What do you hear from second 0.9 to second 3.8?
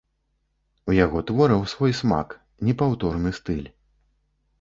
У яго твораў свой смак, непаўторны стыль.